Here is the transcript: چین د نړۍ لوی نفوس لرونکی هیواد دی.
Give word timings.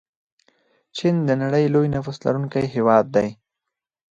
چین 0.97 1.15
د 1.27 1.29
نړۍ 1.41 1.65
لوی 1.73 1.87
نفوس 1.95 2.17
لرونکی 2.25 2.65
هیواد 2.75 3.05
دی. 3.15 3.29